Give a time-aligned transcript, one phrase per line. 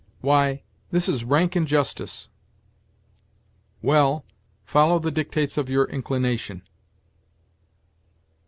[0.21, 2.27] "Why, this is rank injustice."
[3.83, 4.25] "Well,
[4.65, 6.63] follow the dictates of your inclination."